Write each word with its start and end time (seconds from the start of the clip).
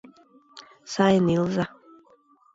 —Сайын 0.93 1.27
илыза! 1.35 1.65